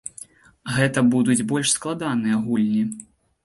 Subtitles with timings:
[0.77, 2.83] Гэта будуць больш складаныя гульні.